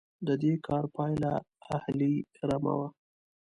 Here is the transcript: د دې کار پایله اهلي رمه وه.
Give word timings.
د 0.27 0.29
دې 0.41 0.53
کار 0.67 0.85
پایله 0.95 1.31
اهلي 1.75 2.15
رمه 2.49 2.73
وه. 2.79 2.87